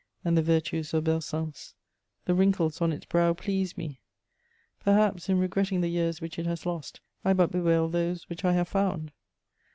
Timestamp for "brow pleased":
3.05-3.77